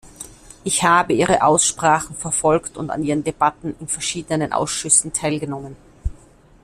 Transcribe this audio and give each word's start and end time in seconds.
Ich 0.63 0.81
habe 0.81 1.13
Ihre 1.13 1.43
Aussprachen 1.43 2.15
verfolgt 2.15 2.75
und 2.75 2.89
an 2.89 3.03
Ihren 3.03 3.23
Debatten 3.23 3.75
in 3.79 3.87
verschiedenen 3.87 4.51
Ausschüssen 4.51 5.13
teilgenommen. 5.13 5.75